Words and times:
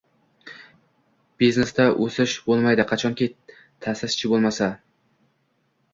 Biznesda 1.43 1.85
o'shis 2.05 2.33
bo'lmaydi, 2.49 2.85
qachonki 2.93 3.31
ta'sischi 3.87 4.33
bo'lmasa. 4.35 4.75